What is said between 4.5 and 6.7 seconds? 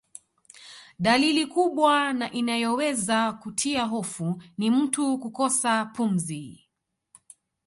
ni mtu kukosa pumzi